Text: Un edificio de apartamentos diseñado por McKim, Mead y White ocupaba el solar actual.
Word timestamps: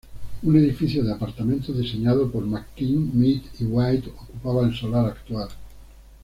Un 0.41 0.55
edificio 0.55 1.03
de 1.03 1.13
apartamentos 1.13 1.77
diseñado 1.77 2.31
por 2.31 2.43
McKim, 2.43 3.11
Mead 3.13 3.41
y 3.59 3.65
White 3.65 4.09
ocupaba 4.09 4.63
el 4.67 4.73
solar 4.75 5.05
actual. 5.05 5.47